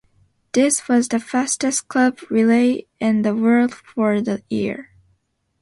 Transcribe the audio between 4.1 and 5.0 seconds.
that year.